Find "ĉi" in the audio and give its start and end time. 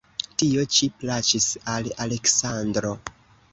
0.77-0.89